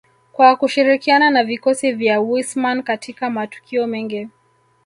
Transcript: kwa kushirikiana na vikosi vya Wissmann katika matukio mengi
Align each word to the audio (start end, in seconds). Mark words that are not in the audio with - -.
kwa 0.33 0.55
kushirikiana 0.55 1.29
na 1.29 1.43
vikosi 1.43 1.91
vya 1.91 2.19
Wissmann 2.21 2.83
katika 2.83 3.29
matukio 3.29 3.87
mengi 3.87 4.27